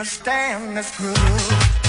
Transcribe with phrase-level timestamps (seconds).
[0.00, 1.79] understand this groove.